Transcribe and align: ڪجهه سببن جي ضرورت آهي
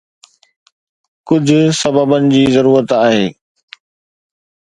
ڪجهه 1.31 1.75
سببن 1.81 2.23
جي 2.33 2.41
ضرورت 2.55 2.89
آهي 3.03 3.21